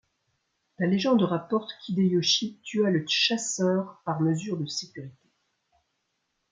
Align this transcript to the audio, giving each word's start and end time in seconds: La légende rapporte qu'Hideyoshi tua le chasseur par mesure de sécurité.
La 0.79 0.87
légende 0.87 1.21
rapporte 1.21 1.69
qu'Hideyoshi 1.79 2.57
tua 2.63 2.89
le 2.89 3.05
chasseur 3.07 4.01
par 4.03 4.19
mesure 4.19 4.57
de 4.57 4.65
sécurité. 4.65 5.15